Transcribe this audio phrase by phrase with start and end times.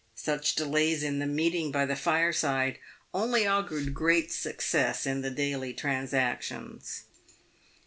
[0.15, 2.79] Such delays in the meeting by the fireside
[3.13, 7.03] only augured great success in the daily transactions.